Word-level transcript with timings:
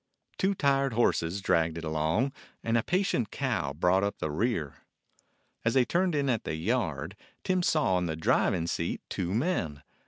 Two 0.39 0.55
tired 0.55 0.93
horses 0.93 1.41
dragged 1.41 1.77
it 1.77 1.83
along, 1.83 2.31
and 2.63 2.75
a 2.75 2.81
patient 2.81 3.29
cow 3.29 3.71
brought 3.71 4.03
up 4.03 4.17
the 4.17 4.31
rear. 4.31 4.77
As 5.63 5.75
they 5.75 5.85
turned 5.85 6.15
in 6.15 6.27
at 6.27 6.43
the 6.43 6.55
yard, 6.55 7.15
Tim 7.43 7.61
saw 7.61 7.97
on 7.97 8.07
the 8.07 8.15
driving 8.15 8.65
seat 8.65 9.01
two 9.09 9.31
men. 9.31 9.83